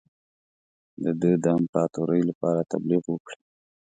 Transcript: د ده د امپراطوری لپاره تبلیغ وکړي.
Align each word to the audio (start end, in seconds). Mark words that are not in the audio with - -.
د 1.03 1.05
ده 1.21 1.31
د 1.43 1.45
امپراطوری 1.59 2.21
لپاره 2.29 2.67
تبلیغ 2.71 3.03
وکړي. 3.09 3.39